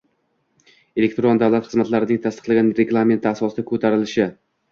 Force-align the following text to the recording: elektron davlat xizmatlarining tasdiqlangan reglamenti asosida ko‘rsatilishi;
elektron 1.01 1.41
davlat 1.43 1.67
xizmatlarining 1.67 2.21
tasdiqlangan 2.25 2.71
reglamenti 2.81 3.31
asosida 3.35 3.67
ko‘rsatilishi; 3.73 4.29